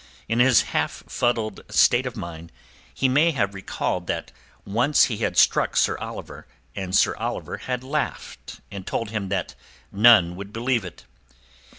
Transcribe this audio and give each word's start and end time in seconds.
In 0.27 0.39
his 0.39 0.63
half 0.73 1.03
fuddled 1.07 1.61
state 1.69 2.07
of 2.07 2.17
mind 2.17 2.51
he 2.91 3.07
may 3.07 3.29
have 3.33 3.53
recalled 3.53 4.07
that 4.07 4.31
once 4.65 5.03
he 5.03 5.17
had 5.17 5.37
struck 5.37 5.77
Sir 5.77 5.95
Oliver 5.99 6.47
and 6.75 6.95
Sir 6.95 7.15
Oliver 7.17 7.57
had 7.57 7.83
laughed 7.83 8.61
and 8.71 8.87
told 8.87 9.11
him 9.11 9.29
that 9.29 9.53
none 9.91 10.35
would 10.35 10.51
believe 10.51 10.83
it. 10.85 11.05